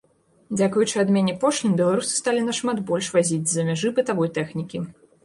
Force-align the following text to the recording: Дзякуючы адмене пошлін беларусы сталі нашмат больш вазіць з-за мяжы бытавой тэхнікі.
Дзякуючы 0.59 0.95
адмене 1.03 1.35
пошлін 1.43 1.75
беларусы 1.81 2.13
сталі 2.21 2.41
нашмат 2.47 2.81
больш 2.93 3.11
вазіць 3.17 3.39
з-за 3.51 3.67
мяжы 3.69 3.93
бытавой 4.01 4.33
тэхнікі. 4.39 4.77